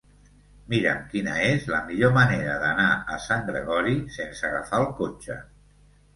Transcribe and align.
Mira'm 0.73 1.03
quina 1.11 1.35
és 1.49 1.67
la 1.73 1.81
millor 1.89 2.13
manera 2.15 2.57
d'anar 2.65 2.89
a 3.17 3.19
Sant 3.27 3.45
Gregori 3.51 3.95
sense 4.19 4.51
agafar 4.51 4.83
el 4.87 4.91
cotxe. 5.05 5.39